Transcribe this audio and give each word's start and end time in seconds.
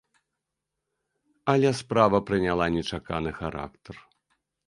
Але 1.53 1.69
справа 1.81 2.17
прыняла 2.31 2.65
нечаканы 2.79 3.31
характар. 3.43 3.95